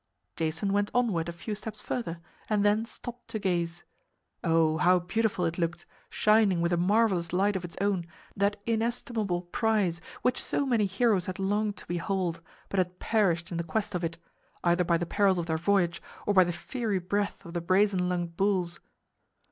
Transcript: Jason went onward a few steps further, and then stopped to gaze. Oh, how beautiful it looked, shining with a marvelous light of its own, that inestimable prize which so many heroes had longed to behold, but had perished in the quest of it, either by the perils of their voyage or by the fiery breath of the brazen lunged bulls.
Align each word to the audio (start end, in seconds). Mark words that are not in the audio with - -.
Jason 0.35 0.73
went 0.73 0.89
onward 0.95 1.29
a 1.29 1.31
few 1.31 1.53
steps 1.53 1.79
further, 1.79 2.19
and 2.49 2.65
then 2.65 2.85
stopped 2.87 3.27
to 3.27 3.37
gaze. 3.37 3.83
Oh, 4.43 4.77
how 4.79 4.97
beautiful 4.97 5.45
it 5.45 5.59
looked, 5.59 5.85
shining 6.09 6.59
with 6.59 6.73
a 6.73 6.75
marvelous 6.77 7.31
light 7.31 7.55
of 7.55 7.63
its 7.63 7.77
own, 7.79 8.07
that 8.35 8.59
inestimable 8.65 9.43
prize 9.51 10.01
which 10.23 10.41
so 10.41 10.65
many 10.65 10.87
heroes 10.87 11.27
had 11.27 11.37
longed 11.37 11.77
to 11.77 11.85
behold, 11.87 12.41
but 12.69 12.79
had 12.79 12.97
perished 12.97 13.51
in 13.51 13.57
the 13.57 13.63
quest 13.63 13.93
of 13.93 14.03
it, 14.03 14.17
either 14.63 14.83
by 14.83 14.97
the 14.97 15.05
perils 15.05 15.37
of 15.37 15.45
their 15.45 15.59
voyage 15.59 16.01
or 16.25 16.33
by 16.33 16.43
the 16.43 16.51
fiery 16.51 16.97
breath 16.97 17.45
of 17.45 17.53
the 17.53 17.61
brazen 17.61 18.09
lunged 18.09 18.35
bulls. 18.35 18.79